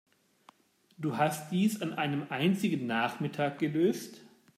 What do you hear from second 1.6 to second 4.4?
an einem einzigen Nachmittag gelöst?